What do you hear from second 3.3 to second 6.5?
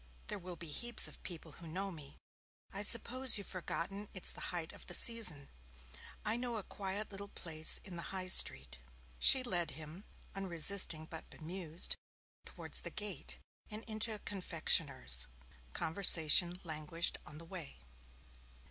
you've forgotten it's the height of the season. I